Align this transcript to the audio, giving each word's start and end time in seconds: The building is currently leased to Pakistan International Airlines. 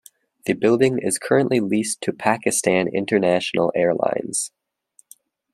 The 0.47 0.53
building 0.53 0.97
is 0.97 1.19
currently 1.19 1.59
leased 1.59 2.01
to 2.01 2.11
Pakistan 2.11 2.87
International 2.87 3.71
Airlines. 3.75 4.49